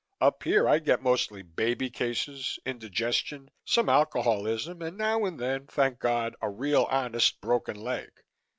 Up 0.19 0.41
here 0.41 0.67
I 0.67 0.79
get 0.79 1.03
mostly 1.03 1.43
baby 1.43 1.91
cases, 1.91 2.57
indigestion, 2.65 3.51
some 3.65 3.87
alcoholism 3.87 4.81
and 4.81 4.97
now 4.97 5.25
and 5.25 5.39
then, 5.39 5.67
thank 5.67 5.99
God, 5.99 6.35
a 6.41 6.49
real 6.49 6.87
honest 6.89 7.39
broken 7.39 7.75
leg. 7.79 8.09